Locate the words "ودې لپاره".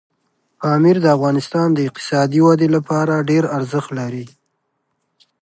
2.43-3.25